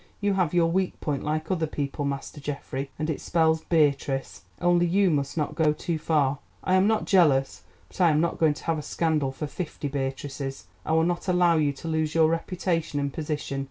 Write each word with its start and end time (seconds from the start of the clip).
You 0.19 0.33
have 0.33 0.51
your 0.51 0.65
weak 0.71 0.99
point 0.99 1.23
like 1.23 1.51
other 1.51 1.67
people, 1.67 2.05
Master 2.05 2.41
Geoffrey—and 2.41 3.07
it 3.07 3.21
spells 3.21 3.61
Beatrice. 3.63 4.41
Only 4.59 4.87
you 4.87 5.11
must 5.11 5.37
not 5.37 5.53
go 5.53 5.73
too 5.73 5.99
far. 5.99 6.39
I 6.63 6.73
am 6.73 6.87
not 6.87 7.05
jealous, 7.05 7.61
but 7.87 8.01
I 8.01 8.09
am 8.09 8.19
not 8.19 8.39
going 8.39 8.55
to 8.55 8.63
have 8.63 8.79
a 8.79 8.81
scandal 8.81 9.31
for 9.31 9.45
fifty 9.45 9.87
Beatrices. 9.89 10.65
I 10.87 10.93
will 10.93 11.03
not 11.03 11.27
allow 11.27 11.57
you 11.57 11.71
to 11.73 11.87
lose 11.87 12.15
your 12.15 12.29
reputation 12.29 12.99
and 12.99 13.13
position. 13.13 13.59